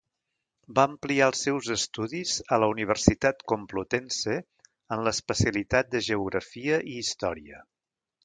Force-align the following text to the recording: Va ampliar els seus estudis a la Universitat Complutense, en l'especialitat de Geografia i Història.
Va 0.77 0.83
ampliar 0.91 1.25
els 1.31 1.41
seus 1.47 1.67
estudis 1.73 2.31
a 2.55 2.59
la 2.63 2.69
Universitat 2.71 3.45
Complutense, 3.53 4.39
en 4.97 5.05
l'especialitat 5.09 5.93
de 5.95 6.03
Geografia 6.09 6.83
i 6.95 6.99
Història. 7.05 7.63